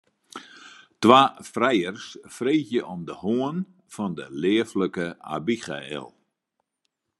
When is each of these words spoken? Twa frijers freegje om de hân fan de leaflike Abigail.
Twa 1.05 1.19
frijers 1.51 2.07
freegje 2.37 2.81
om 2.93 3.01
de 3.09 3.15
hân 3.23 3.57
fan 3.93 4.13
de 4.19 4.25
leaflike 4.41 5.07
Abigail. 5.37 6.05